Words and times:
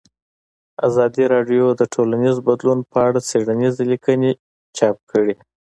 ازادي 0.87 1.23
راډیو 1.33 1.65
د 1.79 1.81
ټولنیز 1.93 2.35
بدلون 2.47 2.79
په 2.91 2.97
اړه 3.07 3.19
څېړنیزې 3.29 3.83
لیکنې 3.91 4.31
چاپ 4.77 4.97
کړي. 5.11 5.35